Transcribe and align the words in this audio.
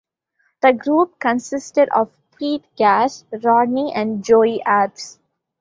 The 0.63 0.73
group 0.73 1.19
consisted 1.19 1.87
of 1.89 2.09
Pete 2.35 2.65
Gas, 2.75 3.23
Rodney, 3.31 3.93
and 3.93 4.23
Joey 4.23 4.59
Abs. 4.63 5.19